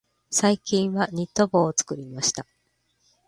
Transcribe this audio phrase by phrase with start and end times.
[0.31, 2.47] 最近はニット帽を作りました。